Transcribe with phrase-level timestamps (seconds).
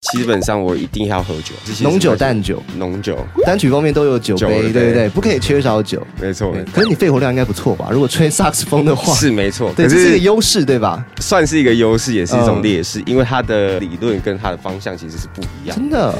[0.00, 1.52] 基本上我一定要喝酒，
[1.82, 5.08] 浓酒淡酒，浓酒单曲方面都有酒杯，对不对？
[5.10, 6.54] 不可以缺少酒，没错。
[6.72, 7.88] 可是你肺活量应该不错吧？
[7.92, 11.04] 如果吹萨克斯风的话，是没错，对，这是一个优势，对吧？
[11.20, 15.76] 算是一个优势，也是一种劣势，因为它的理论跟它的方向其实是不一样。
[15.76, 16.14] 真的。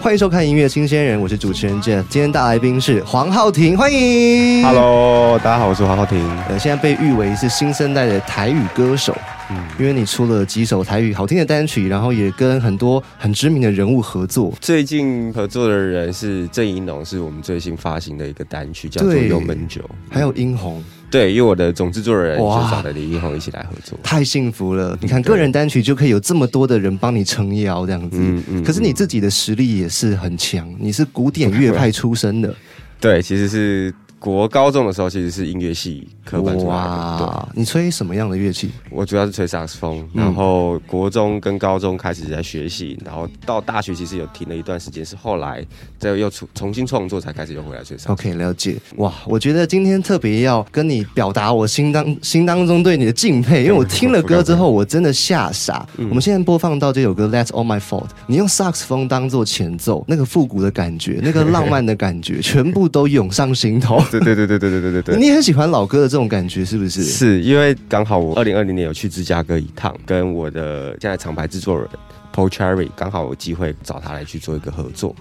[0.00, 4.62] 欢迎收看音乐新鲜人，我是主持人 Jeff，今天大来宾是黄浩庭，欢迎。
[4.64, 6.24] Hello，大家好，我是黄浩庭。
[6.48, 9.16] 呃，现在被誉为是新生代的台语歌手，
[9.50, 14.52] 嗯，因为你出了几首台语好听的单曲，然后也跟很多很知名的人物合作。
[14.60, 20.82] 最近合作的人是郑怡农，是我们最新发行的一个单曲，叫做《幽门酒》，还有殷红。
[21.10, 24.96] 对，因为我的总制作人就找了李英宏一起来合作，太幸福了。
[25.02, 28.16] 你看，个人单曲就可以有这么多的人帮你撑腰，这样子。
[28.18, 28.64] 嗯嗯。
[28.64, 32.54] 可是你自己的实力也是很强，你是古典乐派出身的。
[33.00, 33.94] 对，其实是。
[34.22, 37.48] 国高中的时候其实是音乐系科班出来的。
[37.56, 38.70] 你吹什么样的乐器？
[38.88, 40.08] 我主要是吹萨克斯风。
[40.14, 45.66] 然后国中跟高中开始在学习，然后到大学其实有停了一段时间，是后来
[45.98, 48.12] 再又重重新创作才开始又回来吹萨。
[48.12, 48.76] OK，了解。
[48.98, 55.84] 哇，我觉得今天特别要跟你表达我心当心当中对你的敬佩，因为我听了歌之后 我真的吓傻。
[55.98, 64.00] 我们现在播放到这首歌《That's All My Fault》，你用萨克斯风当做前奏，那个复古的感觉，那个浪漫的感觉， 全部都涌上心头。
[64.20, 67.02] 对对对对对对对对对，你很喜欢老歌的这种感觉是不是？
[67.02, 71.88] 是因为刚好我二零二零年有去芝加哥一趟，跟我的现在厂牌制作人
[72.34, 75.14] Paul Cherry 刚好有机会找他来去做一个合作，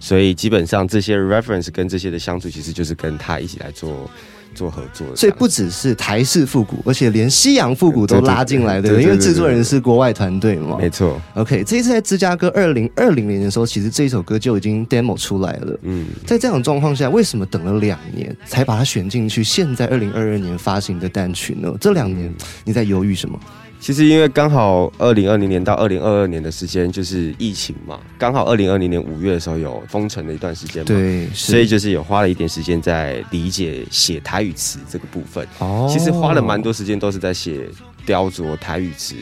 [0.00, 4.10] 所以基本上这些 reference 跟这些的相处，其实就是跟他一起来做。
[4.56, 10.78] 做合作，所以不只是台式复古，而且连西洋复古都拉进来的，因为制作人是国外团队嘛。
[10.78, 11.20] 没错。
[11.34, 15.78] OK，这一次在芝加哥二零二零年的时候，其实这一首歌就已经 demo 出来了。
[15.82, 19.44] 嗯，在这种状况下，为什么等了两年才把它选进去？
[19.44, 21.70] 现在二零二二年发行的单曲呢？
[21.78, 22.34] 这两年
[22.64, 23.38] 你在犹豫什么？
[23.78, 35.46] 其实因为刚好二零二零年到二零二二年的时间就是疫情嘛，刚好二零二零年五月的时候有封城的一段时间嘛，对，所以就是有花了一点时间在理解写台语词这个部分。
[35.58, 37.68] 哦，其实花了蛮多时间都是在写
[38.04, 39.14] 雕琢台语词。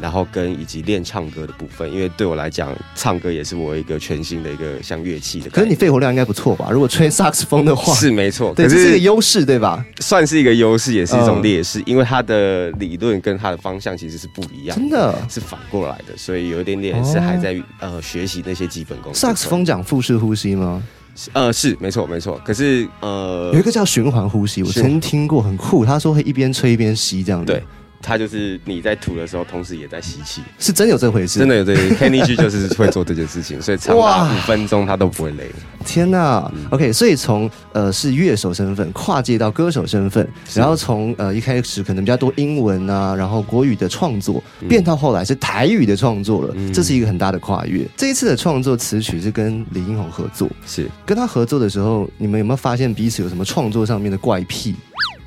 [0.00, 5.50] 然后跟以及练唱歌的部分，因为对我来讲，唱歌也是我一个全新的一个像乐器的。
[5.50, 6.68] 可是你肺活量应该不错吧？
[6.70, 9.84] 如果吹萨克斯风的话，是没错，对，这是一个优势，对吧？
[10.00, 19.12] 算是一个优势，也是一种劣势，因为它的理论跟它的方向其实是不一样，真的是反过来的，所以有一点点是还在呃学习那些基本功。
[19.14, 20.82] 萨克斯风讲腹式呼吸吗？
[21.32, 22.40] 呃，是没错没错。
[22.44, 25.84] 可是呃，有一个叫循环呼吸，我曾经听过，很酷。
[25.84, 27.52] 他说会一边吹一边吸这样子。
[27.52, 27.62] 对。
[28.02, 31.38] 它就是你在吐的时候，同时也在吸气，是真有这回事？
[31.38, 35.50] 真的有这 Kenny G 就是会做这件事情，所以长达五分钟他都不会累。
[35.84, 47.86] 天哪！OK，所以从呃是乐手身份跨界到歌手身份，然后从呃一开始可能比较多英文啊，然后国语的创作，变到后来是台语的创作了，这是一个很大的跨越。
[47.96, 54.74] 这一次的创作词曲是跟李英宏合作，是跟他合作的时候，你们有没有发现彼此有什么创作上面的怪癖？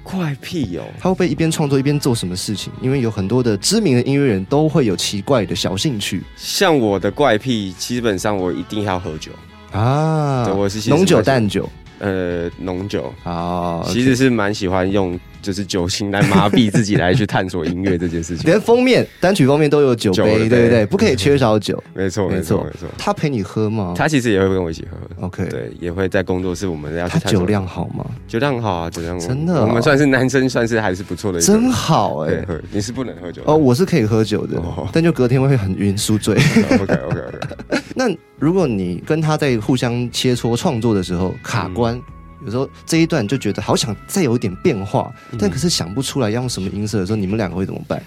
[0.03, 2.71] 怪癖哦，他会不会一边创作一边做什么事情？
[2.81, 6.21] 因为有很多的知名的音乐人都会有奇怪的小兴趣。
[6.35, 9.31] 像我的怪癖，基本上我一定要喝酒
[9.71, 11.67] 啊，我是浓酒淡酒，
[11.99, 15.19] 呃，浓酒啊，其实是蛮喜欢用。
[15.43, 18.45] 就是酒精来麻痹自己，来去探索音乐这件事情。
[18.45, 20.85] 连封面单曲封面都有酒杯，对不对？
[20.85, 21.81] 不可以缺少酒。
[21.93, 22.89] 没错，没错，没错。
[22.97, 23.93] 他陪你喝吗？
[23.95, 25.27] 他其实也会跟我一起喝。
[25.27, 28.05] OK，对，也会在工作室，我们要去他酒量好吗？
[28.27, 29.61] 酒量好啊，酒量真的。
[29.61, 31.41] 我们算是男生，算是还是不错的。
[31.41, 34.61] 真好哎，你是不能喝酒哦，我是可以喝酒的，
[34.93, 36.35] 但就隔天会很晕，宿醉。
[36.79, 37.81] OK，OK，OK。
[37.93, 38.05] 那
[38.39, 41.99] 如果你跟他在互相切磋创作的时候卡关？
[42.45, 48.01] 有时候这一段就觉得好想再有一点变化，但可是想不出来要用什么音色的时候，你们两个会怎么办？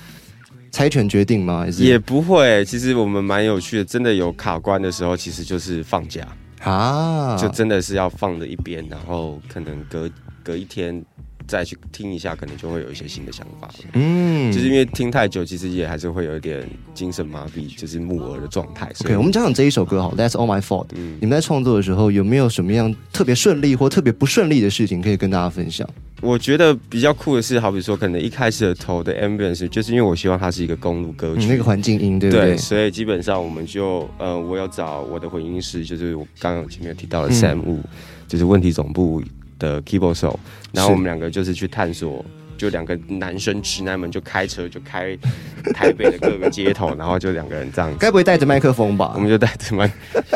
[0.71, 1.61] 猜拳决定吗？
[1.61, 2.65] 还是也不会？
[2.65, 6.27] 其实我们蛮有趣的，真的有卡关的时候，其实就是放假
[6.63, 10.11] 啊，就真的是要放在一边，然后可能隔
[10.43, 11.05] 隔一天。
[11.47, 13.71] 再去听一下，可能就会有一些新的想法。
[13.93, 18.91] 嗯，就是因为听太久，其实也还是会有一点精神麻痹，就是木耳的状态。
[19.05, 20.89] OK，我们讲讲这一首歌好，That's All My Fault。
[20.95, 25.89] 嗯，你们在创作的时候有没有什么样特别顺利或特别不顺利的事情可以跟大家分享？
[26.23, 32.57] 我觉得比较酷的是，好比说，可能一开始的头的 ambience，就是因为我希望它是一个公路歌曲，那个环境音，对不对？
[32.57, 37.81] 所以基本上我们就呃，我要找我的混音师，就是我刚刚前面提到的 Sam Wu，
[38.27, 39.23] 就是问题总部。
[39.59, 40.39] 的 keyboard 手，
[40.73, 42.25] 然后我们两个就是去探索，
[42.57, 45.17] 就两个男生直男们就开车就开
[45.75, 49.13] 台北的各个街头，然后就两个人这样，该不会带着麦克风吧？
[49.15, 49.91] 我们就带着麦，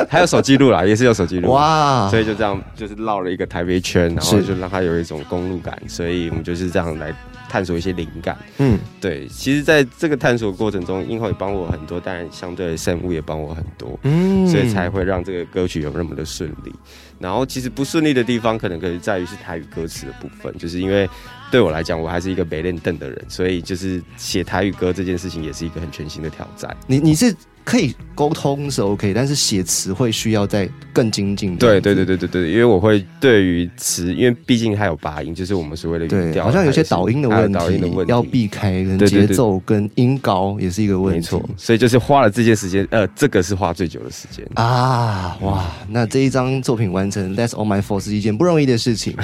[0.09, 7.15] 还有手机录啦，也是有手机录哇，所以就这样就是绕了一个台北圈，然后就让它有一种公路感，所以我们就是这样来。
[7.51, 8.39] 探索一些灵感。
[8.59, 16.73] 嗯，对，其实在这个探索过程中，英浩也帮我很多，当然相对圣物也帮我很多，嗯，所以才会让这个歌曲有那么的顺利。
[17.19, 21.07] 然后其实不顺利的地方，可能可能在于是台语歌词的部分，就是因为
[21.51, 26.75] 对我来讲，我还是一个没练凳的人，所以就是写台语歌这件事情也是一个很全新的挑战。
[26.87, 27.35] 你你是？
[27.65, 31.57] 可以沟通是 OK，但是写词会需要再更精进。
[31.57, 41.21] 对对对对对对，因为我会对于词，因为毕竟还有八音，就是我们所谓的对，好像有些导音的问题要避开，跟节奏跟音高也是一个问题。
[41.21, 45.37] 没错，所以就是花了这些时间，呃，这个是花最久的时间啊！
[45.43, 49.15] 哇，那这一张作品完成，That's All My Fault 是一件不容易的事情。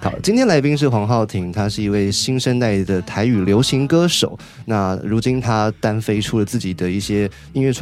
[0.00, 4.36] 好，今天来宾是黄浩庭，他是一位新生代的台语流行歌手。
[4.64, 7.81] 那如今他单飞出了自己的一些音乐创。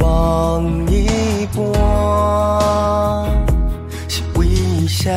[0.00, 1.62] 望一半
[4.08, 5.10] 是为啥？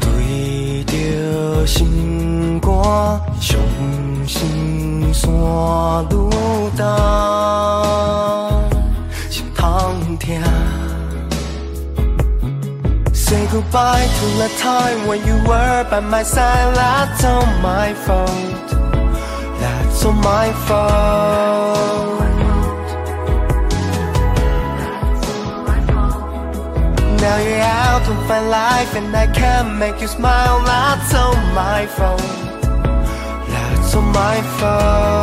[0.00, 2.70] 对着心肝，
[3.40, 3.58] 伤
[4.26, 5.30] 心山
[6.04, 6.12] 愈
[6.76, 6.80] 重，
[9.28, 10.28] 心痛痛。
[13.12, 16.74] Say goodbye to the time when you were by my side.
[16.74, 18.59] That's all my fault.
[20.10, 21.78] That's all my fault.
[27.20, 30.62] Now you're out of my life and I can't make you smile.
[30.64, 32.22] That's all my fault.
[33.50, 35.20] That's all my fault.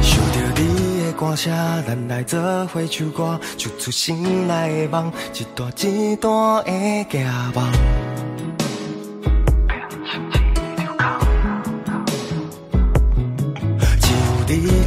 [0.00, 1.52] 想着你的歌声，
[1.86, 7.22] 咱来做伙唱歌，唱出心内的梦，一段一段的寄
[7.54, 8.11] 望。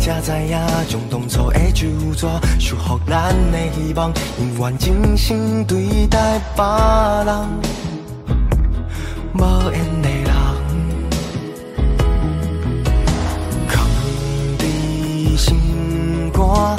[0.06, 2.28] 才知影，将当初的旧纸
[2.60, 6.64] 收复咱的希望，永远真心对待别
[7.26, 7.36] 人，
[9.34, 9.40] 无
[9.72, 10.32] 缘的人，
[13.68, 13.84] 藏
[14.60, 14.64] 在
[15.36, 15.58] 心
[16.32, 16.78] 肝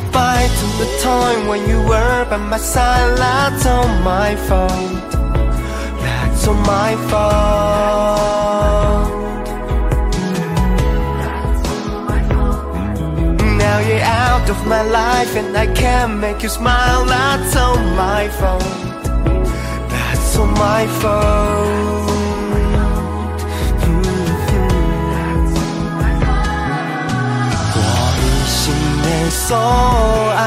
[0.00, 3.16] the time when you were by my side.
[3.16, 5.10] That's all my fault.
[6.02, 7.94] That's all my fault.
[13.58, 17.04] Now you're out of my life and I can't make you smile.
[17.04, 18.62] That's all my fault.
[19.90, 21.83] That's all my fault.
[29.34, 30.38] 所爱，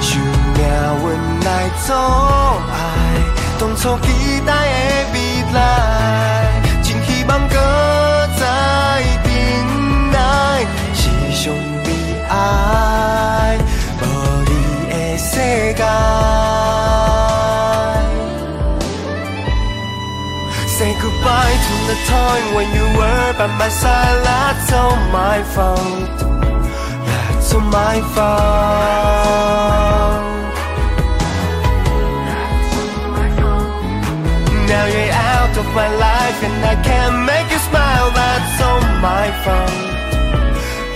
[0.00, 0.58] 想命
[1.04, 1.06] 运
[1.44, 1.48] 来
[1.86, 1.92] 阻
[2.72, 2.74] 碍，
[3.60, 4.06] 当初期
[4.44, 5.16] 待的未
[5.52, 5.56] 来，
[6.82, 7.54] 真希望搁
[8.36, 8.42] 再
[9.22, 9.26] 等
[10.10, 10.16] 来，
[10.94, 11.02] 是
[11.32, 11.42] 上
[11.84, 11.86] 悲
[12.28, 12.32] 哀，
[14.00, 14.02] 无
[14.48, 14.52] 你
[14.90, 15.30] 的世
[15.74, 15.82] 界。
[20.76, 24.18] Say goodbye to the time when you were by my side.
[24.24, 26.13] That's all my fault.
[27.54, 29.44] All my fault.
[34.68, 38.10] Now you're out of my life and I can't make you smile.
[38.18, 39.72] That's all my fault.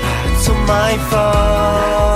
[0.03, 2.08] That's all my fault.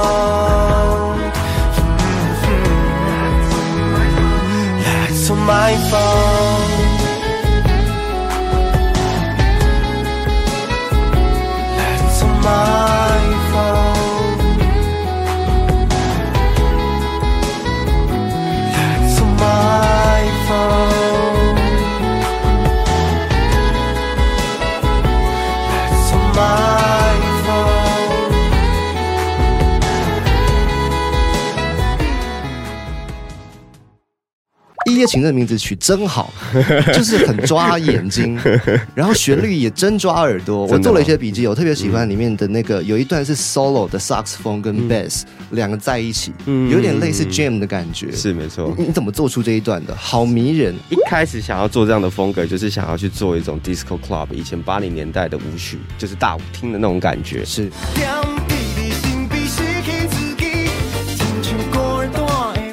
[35.03, 36.33] 夜情的名字取真好，
[36.95, 38.39] 就是很抓眼睛，
[38.95, 40.65] 然后旋律也真抓耳朵。
[40.67, 46.33] 我做了一些笔记，我特别喜欢里面的那个有一段是 solo 的萨克斯风跟 bass 两个在一起，
[46.71, 48.13] 有点类似 jam 的感觉。
[48.13, 48.73] 是没错。
[48.79, 49.97] 你怎么做出这一段的？
[49.97, 50.73] 好迷人。
[50.89, 57.45] 一开始想要做这样的风格，就是想要去做一种 disco club，以前八零年代的舞曲，就是大舞厅的那种感觉。
[57.45, 57.69] 是。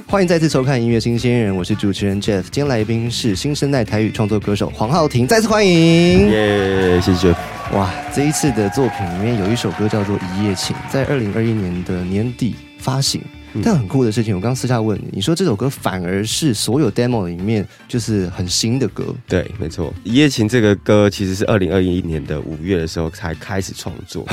[0.09, 6.27] 欢迎再次收看音乐新鲜人，我是主持人 Jeff，今天来宾是新生代台语创作歌手黄浩庭，再次欢迎。
[6.31, 7.35] 耶，谢谢 Jeff。
[7.77, 13.21] 哇，这一次的作品里面有一首歌叫做《一夜情》，在二零二一年的年底发行。
[13.63, 19.13] 但很酷的事情，我刚私下问你，你说这首歌反而是所有 demo 里面就是很新的歌。
[19.27, 24.25] 对，没错，《一夜情》这个歌其实是二零二一年的五月的时候才开始创作，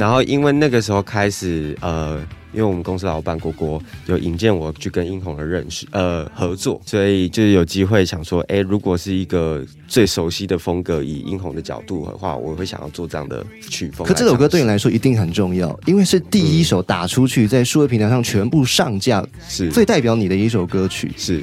[0.00, 2.18] 然后因为那个时候开始呃。
[2.58, 14.04] 因为我们公司老板果果有引荐我去跟英红的认识，呃，合作，所以就是有机会想说，哎，如果是一个最熟悉的风格，以英红的角度的话，我会想要做这样的曲风。
[14.04, 21.40] 可这首歌对你来说一定很重要，因为是第一首打出去，在数位平台上全部上架，是最代表你的一首歌曲，是。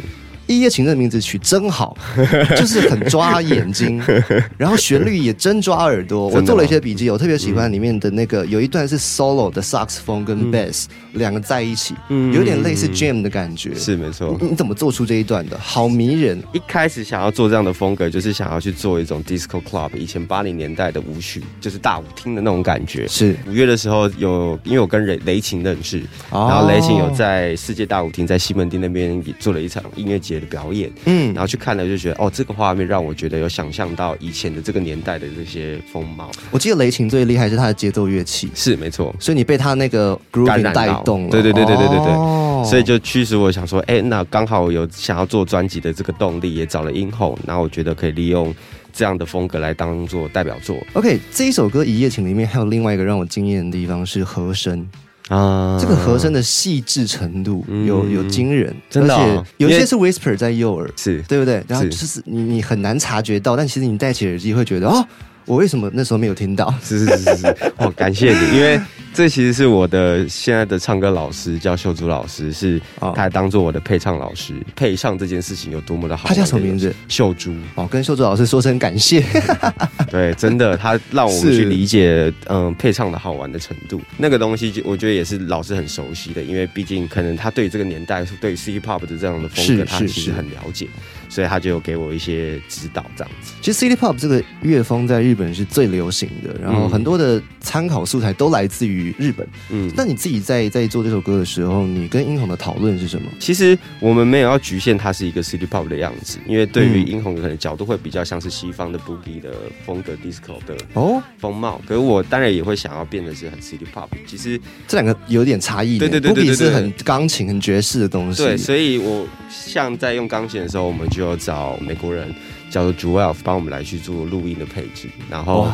[0.48, 1.98] 一夜情这名字取真好，
[2.56, 4.02] 就是很抓眼睛，
[4.58, 6.28] 然后旋律也真抓耳朵。
[6.28, 11.96] 我做了一些笔记，我特别喜欢里面的那个有一段是 solo 的萨克斯风跟 bass 两个在一起，
[12.34, 13.74] 有点类似 jam 的感觉。
[13.74, 14.38] 是没错。
[14.40, 15.58] 你怎么做出这一段的？
[15.58, 16.42] 好迷人。
[16.54, 23.08] 一开始想要做这样的风格，就是想要去做一种 disco club，以前八零年代的舞曲，就是大舞厅的那种感觉。
[23.08, 30.35] 是五月的时候有，因为我跟雷雷琴认识，然后雷琴有在世界大舞厅在西门町那边也做了一场音乐节。
[30.39, 36.32] 的表演，嗯，然后去看了就觉得，哦，这个画面让我觉得有想象到以前的这个年代的这些风貌。
[36.51, 48.54] 我记得雷琴最厉害是他的节奏乐器，是没错，所以你被他那个 groove 带动了，对对对对对对对，所以就驱使我想说，哎，那刚好有想要做专辑的这个动力，也找了英后，然后我觉得可以利用
[48.94, 50.77] 这样的风格来当做代表作。
[50.94, 54.88] OK，这一首歌《一夜情》里面还有另外一个让我惊艳的地方是和声。
[55.29, 61.63] 啊，这个和声的细致程度有有惊人，真的，有些是 whisper 在右耳，是对不对？
[61.67, 65.05] 然后就是你你很难察觉到，但其实你戴起耳机会觉得哦。
[65.46, 66.74] 我为什么那时候没有听到？
[66.84, 68.80] 是是是是是，哦，感谢你，因为
[69.14, 74.54] 这其实是我的现在的唱歌老师，叫秀珠老师，是他还当做我的配唱老师。
[74.75, 76.28] 配唱这件事情有多么的好？
[76.28, 76.94] 他叫什么名字？
[77.08, 77.54] 秀珠。
[77.75, 79.24] 哦，跟秀珠老师说声感谢。
[80.10, 84.02] 对，真的，他让我们去理解，嗯，配唱的好玩的程度。
[84.18, 90.88] 那个东西，就我觉得也是老师很熟悉的，因为毕竟可能他对这个年代，对 City Pop 的这样的风格，他其实很了解。
[91.36, 93.51] 所以他就有给我一些指导，这样子。
[93.62, 99.46] 其实 City Pop 这个乐风在日本是最流行的，然后很多的参考素材都来自于日本。
[99.70, 103.30] 嗯，那你自己在在做这首歌的时候，你跟英红的讨论是什么？
[103.38, 109.51] 其实我们没有要局限它是一个 City Pop 的样子，因为对于英红可能角度会比较像是西方的 Boogie 的
[109.86, 111.82] 风格，Disco 的哦风貌。
[111.86, 114.08] 可是我当然也会想要变得是很 City Pop。
[114.25, 116.00] 其实这两个有点差异。
[116.00, 118.42] 对对对对对，是很钢琴、很爵士的东西。
[118.42, 122.34] 对，所以我像在用钢琴的时候，我们就有找美国人
[122.70, 125.67] 叫做 Joel 帮我们来去做录音的配置，然后。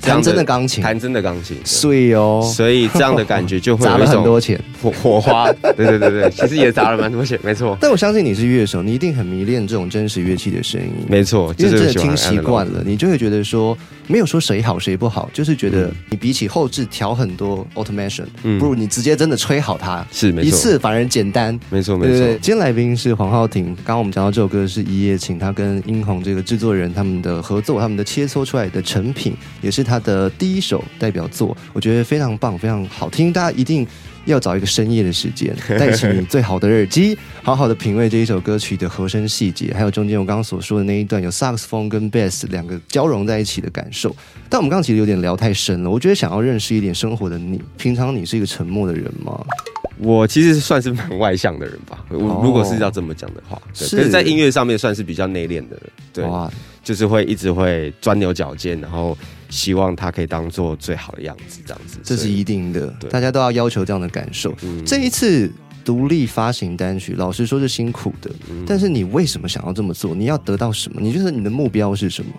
[0.00, 7.76] 弹真的钢琴，弹真的钢琴，所以哦，所以这样的感觉就会 砸了很多钱，火火花，对对对对， 其实也砸了蛮多钱，没错。
[7.80, 13.76] 但我相信你是乐手，你一定很迷恋这种真实乐器的声音，没错，因为真的听习惯了，你就会觉得说，
[14.06, 18.24] 没有说谁好谁不好，就是觉得你比起后置调很多 automation，
[18.58, 22.26] 不如你直接真的吹好它，是没错，一次反而简单，没错没错。
[22.40, 30.84] 今天来宾是黄浩庭，刚刚我们讲到这首歌是一夜情，他跟殷红这个制作人他们的合作，他们的切磋出来的成品，也是他的第一首。
[30.98, 33.32] 代表作，我觉得非常棒，非常好听。
[33.32, 33.86] 大家一定
[34.24, 44.14] 要找一个深夜的时间， 戴起你最好的耳机，好好的品味这一首歌曲的和声细节，还有中间我刚刚所说的那一段有萨克斯风跟 bass 两个交融在一起的感受。
[44.48, 49.38] 但我们刚刚其实有点聊太深了，我觉得想要认识一点生活的你，平常你是一个沉默的人吗？
[49.98, 56.24] 我其实算是蛮外向的人吧，如果是要这么讲的话，是在音乐上面算是比较内敛的人，对，
[56.82, 59.16] 就是会一直会钻牛角尖，然后。
[59.48, 62.88] 希望他可以当做最好的样子，这样子，这是一定的。
[63.08, 64.52] 大家都要要求这样的感受。
[64.84, 65.48] 这一次
[65.84, 68.28] 独立发行单曲，老实说是辛苦的。
[68.66, 70.16] 但是你为什么想要这么做？
[70.16, 71.00] 你要得到什么？
[71.00, 72.32] 你觉得你的目标是什么？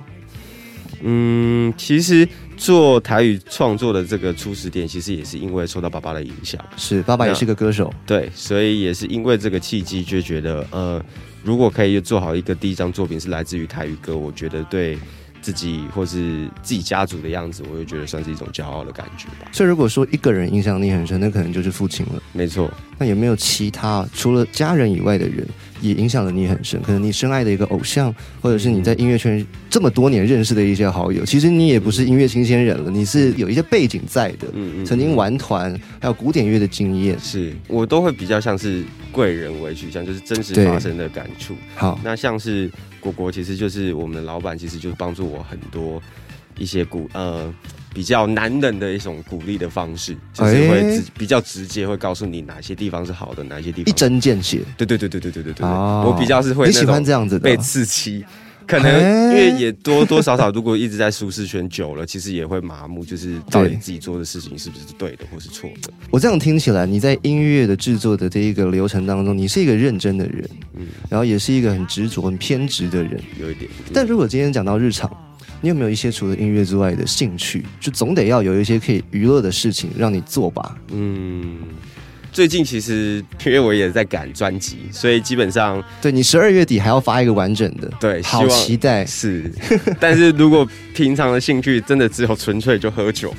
[1.02, 6.64] 嗯，其实做台语创作的这个初始点，其实也是因为受到爸爸的影响。
[6.76, 7.94] 是，爸爸也是个歌手。
[8.06, 11.04] 对，所以也是因为这个契机，就觉得呃，
[11.44, 14.98] 如果可以做好一个第一张作品是来自于台语歌，我觉得对。
[15.40, 19.50] 自己或是自己家族的样子，我就觉得算是一种骄傲的感觉吧。
[19.54, 22.22] 所以，如果说一个人影响力很深，那可能就是父亲了。
[22.34, 22.70] 没错。
[22.98, 25.48] 那有没有其他除了家人以外的人，
[25.82, 26.82] 也影响了你很深。
[26.82, 34.48] 可能你深爱的一个偶像，或者是你在音乐圈这么多年认识的一些好友，其实你也不是音乐新鲜人了，你是有一些背景在的。
[34.54, 41.56] 嗯嗯，曾经玩团，还有古典乐的经验，是我都会比较像是贵人为取向，就是真实发生的感触。
[41.76, 42.70] 好，那像是
[43.00, 46.02] 果果，其实就是我们的老板，其实就是帮助我很多
[46.58, 47.54] 一些古呃。
[47.98, 54.62] 比较男人的一种鼓励的方式，就是会直比较直接，会告诉你哪些地方是好的，哪些地方一针见血。
[54.78, 58.24] 对对对对对对对对我比较是会喜欢这样子被刺激，
[58.68, 65.92] 可能因为也多多少少，如果一直在舒适圈久了，其实也会麻木，就是到底自己做的事情是不是对的，或是错的。
[66.12, 73.68] 我这样听起来，你在音乐的制作的这一个流程当中，你是一个认真的人，嗯，然后也是一个很执着、很偏执的人，有一点。
[73.92, 75.12] 但如果今天讲到日常。
[75.62, 77.66] 你有没有一些除了音乐之外的兴趣？
[77.80, 80.78] 就总得要有一些可以娱乐的事情让你做吧。
[80.92, 81.58] 嗯，
[82.32, 89.06] 最近其实因为我也在赶专辑，所以基本上对你十二月底还要发一个完整的，对，好期待。
[89.06, 89.52] 是，
[90.00, 93.34] 但是如果平常的兴趣真的只有纯粹就喝酒。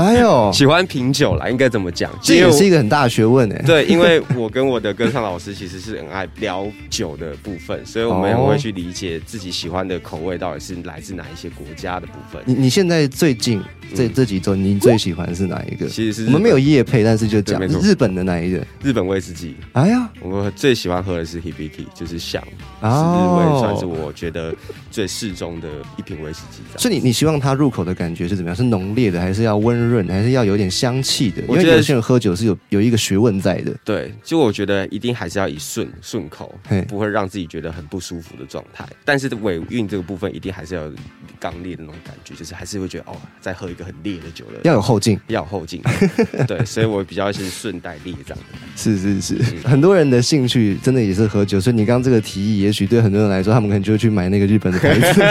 [0.00, 2.10] 哎呦， 喜欢品酒啦，应该怎么讲？
[2.22, 3.62] 这也是一个很大的学问哎。
[3.66, 12.42] 对，因为我跟我的歌唱老师其实是很爱聊酒的部分， 所以我们也会去理解自己喜欢的口味到底是来自哪一些国家的部分。
[12.46, 13.62] 你你现在最近
[13.94, 15.88] 这这几周，你最喜欢是哪一个？
[15.88, 18.64] 其实是我们没有夜配，但是就讲日本的哪一个？
[18.82, 19.56] 日本威士忌。
[19.72, 22.40] 哎呀，我最喜欢喝的是 Hibiki，就是香，
[22.80, 24.54] 是日威，算是我觉得
[24.90, 26.62] 最适中的一瓶威士忌。
[26.78, 28.56] 所以你你希望它入口的感觉是怎么样？
[28.56, 29.80] 是浓烈的，还是要温？
[29.90, 33.74] 润还是要有点香气的，因为有些人喝酒是有有一个学问在的。
[33.82, 36.54] 对，就我觉得一定还是要以顺顺口，
[36.86, 38.86] 不会让自己觉得很不舒服的状态。
[39.04, 40.82] 但是尾韵这个部分一定还是要
[41.40, 45.82] 刚烈的那种感觉，就是还是会觉得哦，再喝一个很烈的酒了，要有后劲，要有后劲。
[46.46, 48.58] 对，所以我比较是顺带烈这样的。
[48.76, 55.22] 是是是，很多人的兴趣真的也是喝酒，所以你刚刚这个提议，也许对很多人来说，他们可能就会去买那个日本的牌子，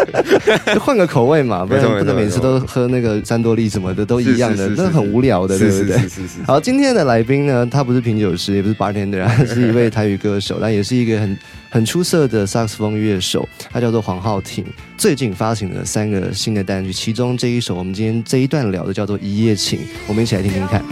[0.78, 5.98] 换个口味嘛，不然不能每次都喝那个三多利什么的都一样的，那很无聊的，对不对？
[5.98, 6.42] 是是是。
[6.46, 11.38] 好，今天的来宾呢，他不是品酒师，也不是 bartender，他 是一位台语歌手，但也是一个很
[11.70, 14.64] 很出色的萨克斯风乐手，他叫做黄浩庭。
[14.96, 20.82] 最近发行了三个新的单曲，其中这一首我们今天这一段聊的叫做《一夜情》，我们一起来听听看。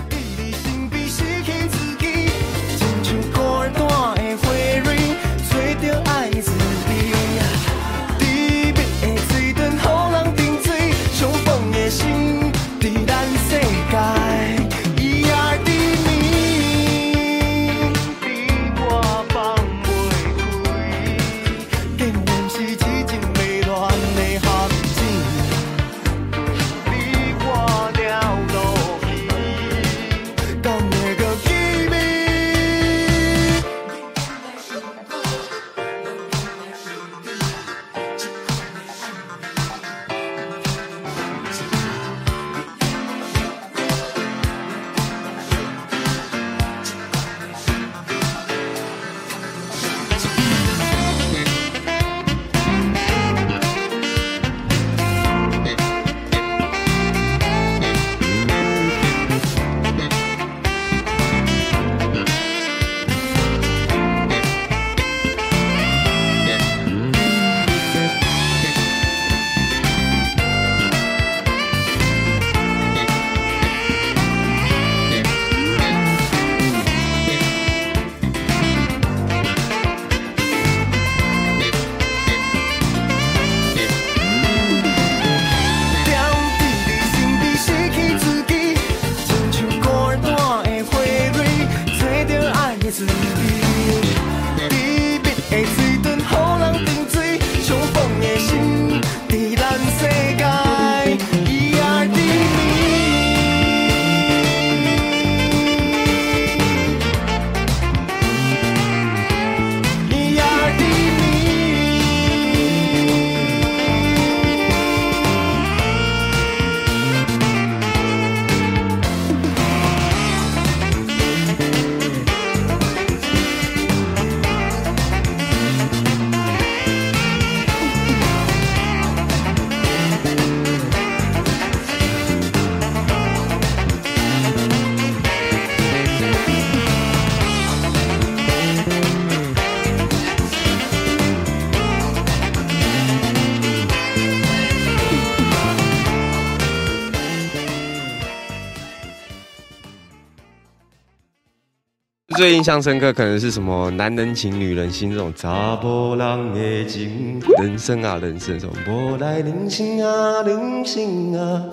[152.46, 161.64] 最印象深刻可能是什么男人情女人心这种查甫人的情，人生啊人生，什么无来人生啊人生啊，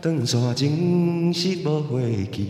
[0.00, 2.46] 长山情是无回去。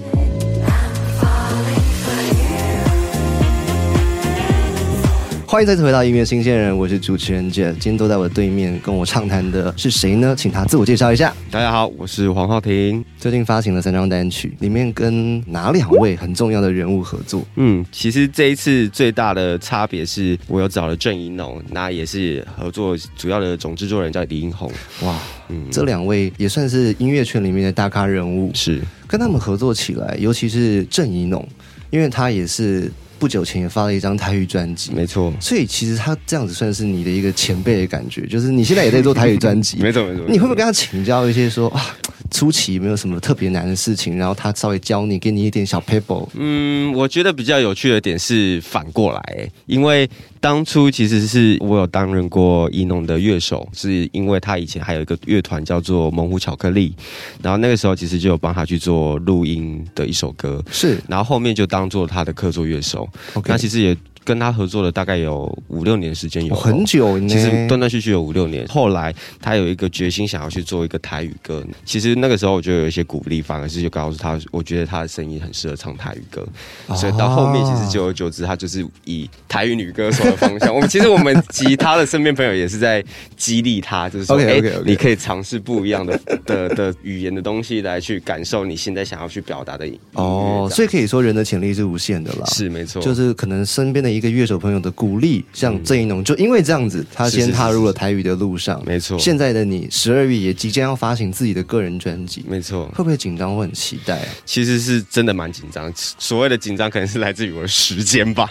[5.51, 7.73] 欢迎再次回到音乐新鲜人，我是主持人 Jet。
[7.73, 10.33] 今天坐在我的对面跟我畅谈的是谁呢？
[10.39, 11.35] 请他自我介绍一下。
[11.51, 13.05] 大家好，我是黄浩庭。
[13.19, 17.45] 最近发行了三张单曲，里面跟哪两位很重要的人物合作？
[17.57, 24.71] 嗯，其实这一次最大的差别是我有找了郑怡农，那也是合作主要的总制作人叫李英宏。
[25.03, 28.53] 哇，嗯，这两位也算是音乐圈里面的大咖人物。
[28.55, 31.45] 是跟他们合作起来，尤其是郑怡农，
[31.91, 32.89] 因为他也是。
[33.20, 35.30] 不久前也发了一张台语专辑，没错。
[35.38, 40.24] 所以其实他这样子算是你的一个前辈的感觉，就是你现在也在做台语专辑， 没错没错。
[40.26, 41.94] 你会不会跟他请教一些说啊？
[42.30, 46.26] 初期有没有什么特别难的事情，然后他稍微教你，给你一点小 paper。
[46.35, 50.09] 嗯，我觉得比较有趣的点是反过来，因为
[50.40, 56.94] 当初其实是我有担任过伊农的乐手，是因为他以前还有一个乐团叫做猛虎巧克力，
[57.42, 63.09] 然后那个时候其实就有帮他去做录音的一首歌，是，然后后面就当做他的客座乐手。
[63.44, 63.96] 那其实也。
[64.24, 68.66] 跟他合作了大概有五六年时间，有很久，其实断断续续有五六年。
[68.68, 71.64] 后来他有一个决心，想要去做一个台语歌。
[71.85, 76.46] 其实那个时候我就有一些鼓励，反而是就告诉他，我觉得他的声音很适合唱台语歌。
[76.94, 80.72] 所以到后面，其实久而久之，他就是以台语女歌手的方向。
[80.74, 83.02] 我们其实我们及他的身边朋友也是在
[83.38, 89.88] 激励他，就是说，哎，你可以尝试不一样的的的语言的东西来去感受你现在想要去表达的。
[90.12, 92.44] 哦，所以可以说人的潜力是无限的了。
[92.46, 94.10] 是没错，就是可能身边的。
[94.11, 98.83] 一个乐手朋友的鼓励，像郑一农，就因为这样子，他先踏入了台语的路上。
[98.85, 102.44] 没错，现在的你十二月也即将要发行自己的个人专辑。
[102.49, 103.55] 没错，会不会紧张？
[103.55, 104.29] 我很期待啊？
[104.44, 105.92] 其实是真的蛮紧张。
[106.18, 108.49] 所谓的紧张，可能是来自于我的时间吧。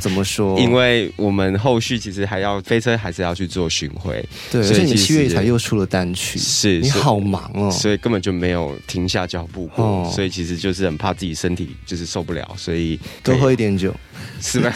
[0.00, 0.58] 怎么说？
[0.60, 4.24] 因为我们后续其实还要飞车，还是要去做巡回。
[4.50, 10.10] 对，而且你七月才又出了单曲，是你好忙哦，所以根本就没有停下脚步过。
[10.10, 13.94] 所以其实就是很怕自己身体就是受不了，所以多喝一点酒。
[14.40, 14.74] 是吧？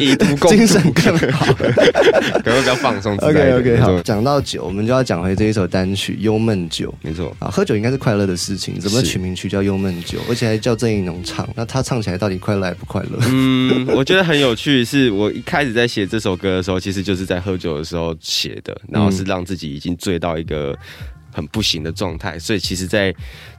[0.00, 3.16] 以毒攻精神更好， 可能比较放松。
[3.18, 4.02] OK OK，好。
[4.02, 6.90] 讲到酒，我们就要讲回这一首单曲《忧闷酒》。
[7.00, 11.48] 没错啊，喝酒应该是快乐的事情，怎么取名曲叫《忧闷酒》，而且还叫郑义农唱？
[11.54, 13.18] 那他唱起来到底快乐还不快乐？
[13.28, 14.84] 嗯，我觉得很有趣。
[14.84, 20.76] 是我一开始在写这首歌的时候，其实就是在喝酒的时候写的，然后是让自己已经醉到一个
[21.32, 23.14] 很不行的状态，所以其实，在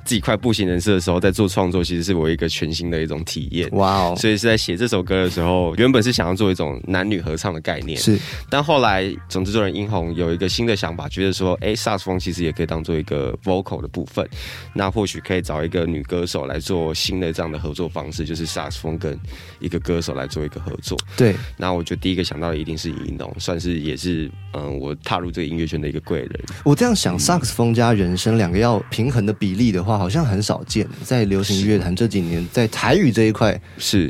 [0.05, 3.67] 自己快不行人设的时候，在做创作，其实是我一个全新的一种体验。
[3.71, 4.15] 哇哦！
[4.15, 8.17] 所以是在写这首歌的时候，原本是想要做一种男女合唱的概念，是。
[8.49, 14.27] 但后来总制作人殷红有一个新的想法，觉得说，哎，萨克斯风其实也可以当做一个 vocal 的部分，
[14.73, 19.19] 那或许可以找一个女歌手来做新的这样的合作方式，就是萨克斯风跟
[19.59, 20.95] 一个歌手来做一个合作。
[21.17, 21.35] 对。
[21.57, 26.31] 那我觉得第一个想到的一定是殷农，算是也是嗯，我踏入这个音乐圈的一个贵人。
[26.63, 30.88] 我这样想，萨克斯风加人声两个要平衡的比例的话，好像很少见。
[31.03, 34.10] 在流行乐坛这几年，在台语这一块是，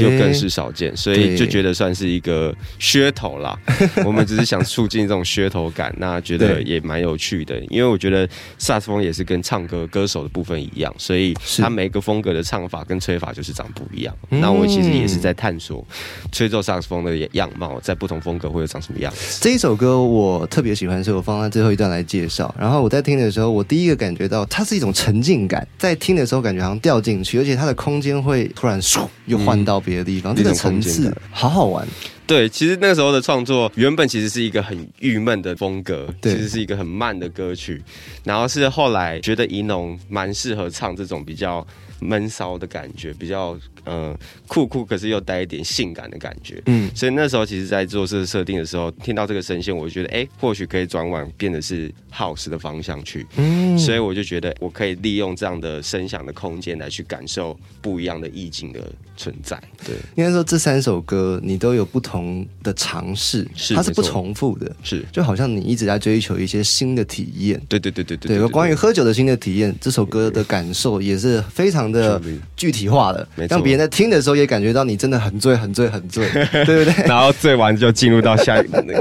[0.00, 3.58] 就更是少见，所以就觉得算是一个噱头啦。
[4.04, 7.58] 我们只是想促进这种噱头感，那觉得也蛮有趣的。
[7.70, 14.14] 因为我觉得萨克斯风也是跟唱歌歌手的部分一样，所以他每个风格的唱法跟吹法就是长不一样。
[14.28, 15.84] 那我其实也是在探索
[16.32, 19.38] 吹奏萨克斯风的样貌，在不同风格会有长什么样子。
[19.40, 22.54] 这一首歌我特别喜欢，所以我放在最后一段来介绍。
[22.58, 25.98] 然后我在听的时候，我第一个感觉到它是一种沉浸感，在。
[26.04, 31.86] 听的时候感觉好像掉进去，而且它的空间会突然唰又换到别的地方，这个层次好好玩。
[32.26, 37.82] 对，其实那个时候的创作原本其实是一个很郁闷的风格，其实是一个很慢的歌曲，
[38.22, 41.66] 然后是后来觉得怡农蛮适合唱这种比较。
[42.04, 46.62] 闷骚的感觉，比较嗯酷酷，可是又带一点性感的感觉。
[46.66, 53.26] 嗯，所以那时候其实，在做这个设定的时候，听到这个声线，我就觉得，哎，或许可以转往，变得是 house 的方向去。
[53.36, 58.80] 嗯，所以我就觉得，我可以利用这样的声响的空间来去感受不一样的意境的
[59.16, 59.58] 存在。
[59.86, 67.60] 对，应该说这三首歌你都有不同的尝试，是它是不重复的，是就好像你一直在追求一些新的体验。
[67.68, 71.93] 对对对对对，对，关于喝酒的新的体验，这首歌的感受也是非常。
[71.94, 72.20] 的
[72.56, 76.28] 具体化的，让别人在听的时候也感觉到你真的很醉、很醉、很醉，
[76.66, 77.06] 对不对？
[77.06, 78.56] 然后醉完就进入到下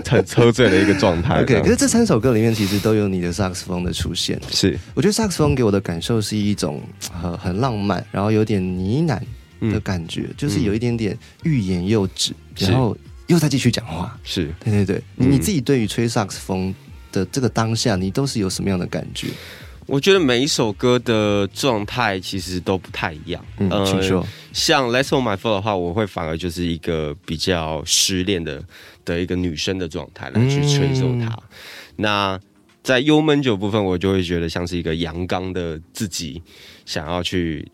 [0.05, 1.41] 很喝醉的一个状态。
[1.41, 4.39] OK，可是这三首歌里面其实都有你的萨克斯风的出现。
[4.49, 9.19] 是，我觉得萨克斯风给我的感受是一种很很浪漫，然后有点呢喃
[9.71, 12.95] 的感觉，就是有一点点欲言又止，然后
[13.27, 14.17] 又再继续讲话。
[14.23, 16.73] 是对对对，你自己对于吹萨克斯风
[17.11, 19.27] 的这个当下，你都是有什么样的感觉？
[19.85, 23.45] 我觉得每一首歌的状态其实都不太一样。
[23.57, 24.25] 嗯，请说。
[24.53, 28.63] 像《Let's On My f o l》的话，我会反而就是一个比较失恋的
[29.03, 31.37] 的一个女生的状态来去吹奏它。
[31.95, 32.39] 那
[32.81, 36.41] 在幽闷酒部分，我就会觉得像是一个阳刚的自己
[36.85, 37.67] 想要去。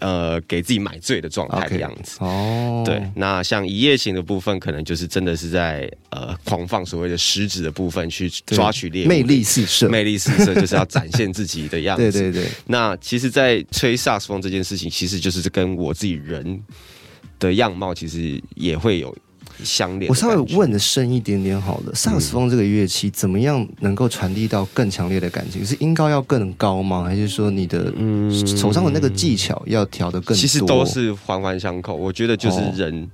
[0.00, 2.82] 呃，给自己买醉的状态的样子哦。
[2.84, 12.10] 对，那像一夜情的部分，可能就是真的是在呃狂放所谓的食指的部分去抓取猎物，魅力四射，魅力四射就是要展现自己的样子。
[12.12, 12.50] 对对对。
[12.66, 16.62] 那其实，在吹萨克斯风这件事情，其实就是跟我自己人
[17.38, 19.16] 的样貌，其实也会有。
[19.64, 20.08] 相连。
[20.08, 25.64] 我稍微问的深一点点好了，萨克斯风这个乐器怎么样能够传递到更强烈的感情？
[25.64, 27.04] 是音高要更高吗？
[27.04, 27.92] 还是说你的
[28.56, 30.36] 手上的那个技巧要调的更？
[30.36, 31.94] 其实都是环环相扣。
[31.94, 33.08] 我觉得就是人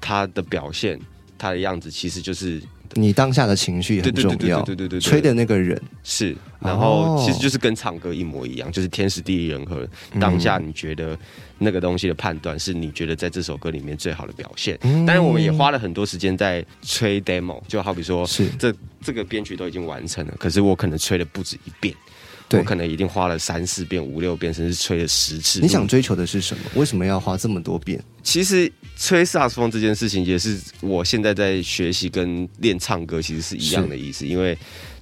[0.00, 0.98] 他的表现，
[1.36, 2.62] 他的样子，其实就是。
[2.94, 9.86] 你当下的情绪很重要，对对对，吹的那个人是，然后其实就是跟唱歌一模一样，就是天时地利人和。
[10.20, 11.16] 当下你觉得
[11.58, 14.78] 那个东西的判断，是你觉得在这首歌里面最好的表现。
[14.80, 21.94] 当然，我们也花了很多时间在吹 demo，就好比说，是这这个编曲都已经完成了，可是我可能吹了不止一遍。
[22.50, 25.60] 我可能一定花了三四遍、五六遍，甚至吹了十次。
[25.60, 26.62] 你想追求的是什么？
[26.74, 28.02] 为什么要花这么多遍？
[28.22, 34.26] 其实吹萨克斯风这件事情，也是我现在在学习跟练唱歌，其实是一样的意思。
[34.26, 34.56] 因为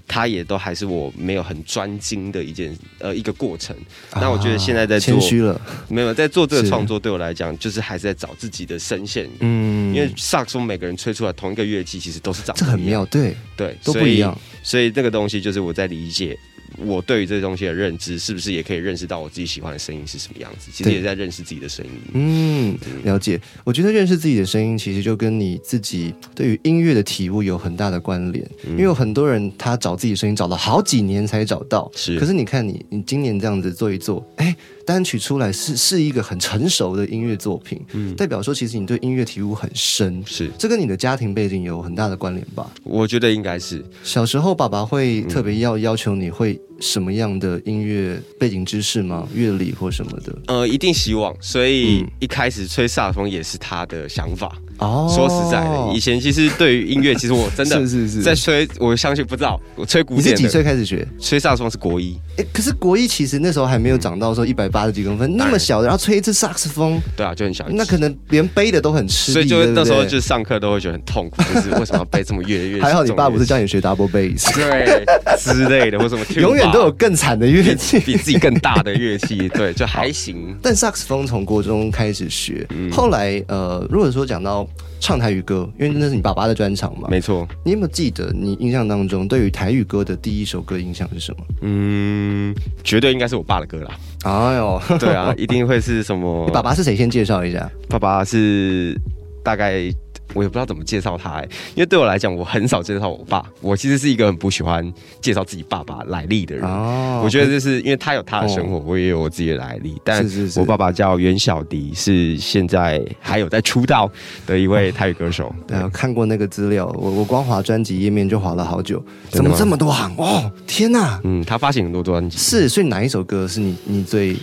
[0.08, 3.76] 它也都还是我没有很专精的一件呃一个过程。
[4.12, 9.28] 那我觉得现在在谦虚了，没有在做这个创作，对我来讲，就是还是在找自己的声线。
[9.40, 14.36] 嗯，因为萨克斯风每个人吹出来同一个乐器，其实都是长这很妙，对对，都不一样。
[14.62, 16.38] 所以这个东西就是我在理解。
[16.76, 20.70] 我对于这东西的认知，是不是也可以认识到我自己喜欢的声音是什么样子？
[20.72, 21.92] 其实也在认识自己的声音。
[22.14, 23.40] 嗯，了解。
[23.64, 28.44] 我觉得认识自己的声音，其实就跟你自己对于音乐的体悟有很大的关联。
[28.66, 32.18] 因为有很多人他找自己声音找了好几年才找到，是。
[32.18, 34.54] 可是你看你，你今年这样子做一做，哎。
[34.86, 42.70] 单曲出来是是一个很成熟的音乐作品，嗯，代表说其实你对音乐体悟很深，是这跟你的家庭背景有很大的关联吧？
[42.84, 49.28] 我觉得应该是小时候爸爸会特别要要求你会什么样的音乐背景知识吗？
[49.34, 50.38] 乐理或什么的？
[50.46, 54.56] 呃，一定希望，所以一开始吹萨风也是他的想法。
[54.78, 60.26] 哦，说实在的，以前其实对于音乐，其实我真的 是是是在吹，我相信不知道我吹古典。
[60.26, 61.06] 你是几岁开始学？
[61.20, 62.18] 吹萨克斯风是国一。
[62.36, 67.66] 哎，可是国一其实那时候还没有长到说一百八十几公分那么小的，然后吹一次萨克斯风，对啊，就很小。
[67.70, 72.80] 那可能连背的都很吃力，所以就那时候就上课都会觉得很痛苦，就是为什么要背这么越越？
[72.82, 75.04] 还好你爸不是叫你学 double bass，对
[75.38, 80.54] 之类的，或什么 永远都有更惨的乐器，比自己更大的乐器，对，就还行。
[80.60, 84.65] 但萨克斯风从国中开始学，后来呃，如果说讲到。
[85.00, 87.08] 唱台语歌，因为那是你爸爸的专场嘛。
[87.10, 87.46] 没错。
[87.64, 91.44] 你有没有记得你印象当中对于台语歌的第一首歌印象是什么？
[91.62, 93.90] 嗯，绝对应该是我爸的歌啦。
[94.24, 96.44] 哎呦，对啊，一定会是什么？
[96.48, 96.96] 你爸爸是谁？
[96.96, 97.70] 先介绍一下。
[97.88, 98.98] 爸爸是
[99.42, 99.92] 大概。
[100.34, 101.40] 我也不知道怎么介绍他，
[101.74, 103.44] 因为对我来讲，我很少介绍我爸。
[103.60, 106.64] 我其实是一个很不喜欢介绍自己爸爸来历的人。
[106.64, 110.00] 哦，我觉得这是因为他有他的生活，我也有我自己的来历。
[110.04, 114.10] 但是我爸爸叫袁小迪，是现在还有在出道
[114.46, 115.54] 的一位泰语歌手。
[115.66, 119.02] 对啊，看过那个资料，我我光滑专辑页面就滑了好久。
[119.30, 120.14] 怎么这么多行？
[120.16, 121.20] 哦，天哪！
[121.24, 122.36] 嗯，他发行很多专辑。
[122.36, 124.36] 是，所以哪一首歌是你你最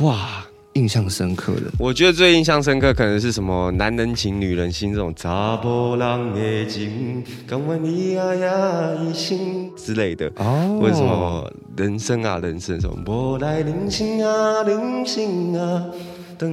[0.00, 0.44] 哇？
[0.74, 10.78] 印象深刻的，我觉得最印象深刻可能是什么“男人情，女人心”这种查波浪的情，敢问你呀呀一心之类的哦。
[10.80, 15.86] 为什么人生啊人生什么无来人生啊人生啊。
[16.38, 16.46] 哎，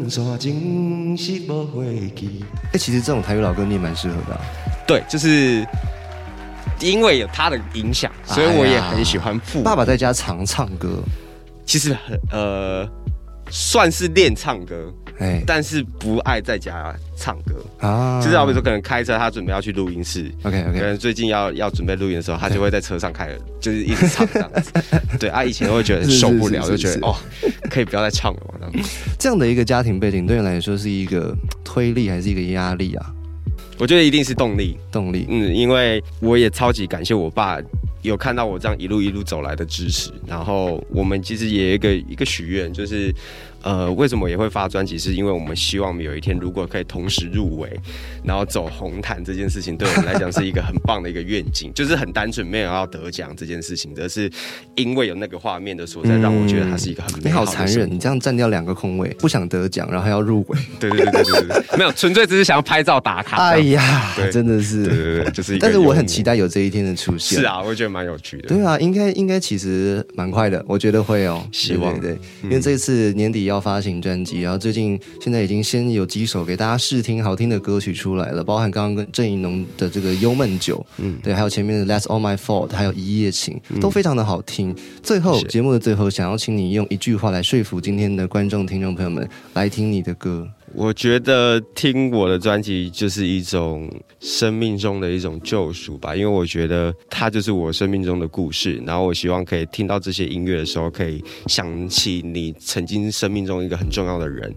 [2.77, 4.37] 其实这种台语老歌你也蛮适合的。
[4.85, 5.65] 对，就是
[6.81, 9.39] 因为有他的影响，所以我也很喜欢。
[9.63, 11.01] 爸爸在家常唱歌，
[11.65, 12.85] 其实很呃。
[13.49, 18.21] 算是练唱歌，哎，但是不爱在家唱歌啊。
[18.21, 20.79] 就是好比说，可能开车，他准备要去录音室，OK OK。
[20.79, 23.29] 可能最近要要准备录音的时候，他就会在车上开，
[23.59, 24.71] 就是一直唱这样子。
[25.19, 27.15] 对啊，以前会觉得受不了，就觉得哦，
[27.69, 28.69] 可以不要再唱了嘛。
[29.17, 33.13] 这样的一个家庭背景，对你来说是一个推力还是一个压力啊？
[33.79, 35.27] 我觉得一定是动力，动力。
[35.29, 37.59] 嗯，因为我也超级感谢我爸。
[38.07, 43.13] 有看到我这样一路一路走来的支持，然后我们其实也一个一个许愿，就是
[43.63, 44.97] 呃，为什么也会发专辑？
[44.97, 47.69] 是因为我们希望有一天如果可以同时入围，
[48.23, 54.31] 然后走红毯这件事情，对我们来讲是一个很棒的一个愿景，就是很单纯没有要得奖这件事情，而是
[54.75, 57.41] 因为有那个画面的所在，让我觉得它是一个很美好。
[57.41, 60.59] 你好残忍，你这样占掉两个空位，不想得奖，然后还要入围。
[60.79, 63.37] 对对对对对对，没有，纯粹只是想要拍照打卡。
[63.37, 65.57] 哎呀，真的是，对对对，就是。
[65.57, 67.39] 但是我很期待有这一天的出现。
[67.39, 68.47] 是啊，我觉得蛮有趣的。
[68.47, 71.43] 对啊，应该应该其实蛮快的，我觉得会哦。
[71.51, 84.75] 希望对，因为这次年底要发行专辑，然后最近现在已经先有几首给大家试听好听的歌曲出来了，包含刚刚跟郑怡农的这个《幽梦酒》，嗯，对，还有前面的《That's All My Fault》，还有一夜情，都非常的好听。
[85.01, 90.47] 最后节目的最后，想要请你用一句话来说服今天的观众听众朋友们来听你的歌。
[90.77, 98.79] 我觉得听我的专辑就是一种生命中的一种救赎吧，因为我觉得它就是我生命中的故事。
[98.85, 104.53] 然后我希望可以听到这些音乐的时候，可以想起你曾经生命中一个很重要的人，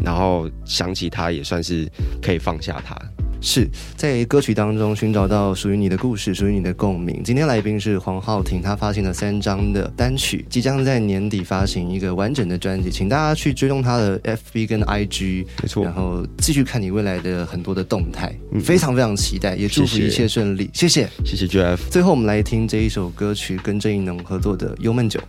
[0.00, 1.90] 然后想起他也算是
[2.22, 2.96] 可以放下他。
[3.44, 7.22] 是在歌曲当中寻找到属于你的故事，属于你的共鸣。
[7.22, 20.70] 今天来宾是黄浩庭，他发行了三张的单曲，即将在年底发行一个完整的专辑，请大家去追踪他的 FB 跟 IG，没错，然后继续看你未来的很多的动态，非常非常期待，也祝福一切顺利。
[20.72, 21.76] 谢谢，谢谢 Jeff。
[21.90, 25.20] 最后我们来听这一首歌曲，跟郑怡农合作的《幽闷酒》。